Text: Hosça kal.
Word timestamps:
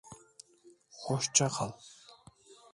Hosça 1.01 1.47
kal. 1.55 1.71